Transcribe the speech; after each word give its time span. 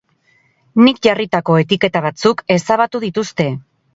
Nik 0.85 1.01
jarritako 1.07 1.59
etiketa 1.65 2.03
batzuk 2.05 2.43
ezabatu 2.57 3.05
dituzte. 3.07 3.49